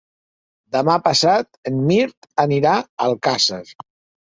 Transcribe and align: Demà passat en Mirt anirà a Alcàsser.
Demà 0.75 0.95
passat 1.07 1.59
en 1.73 1.77
Mirt 1.91 2.27
anirà 2.47 2.75
a 2.79 2.91
Alcàsser. 3.11 3.63